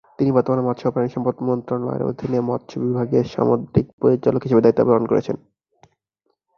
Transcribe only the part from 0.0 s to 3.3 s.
তিনি বর্তমানে মৎস্য ও প্রাণিসম্পদ মন্ত্রণালয়ের অধীনে মৎস্য বিভাগের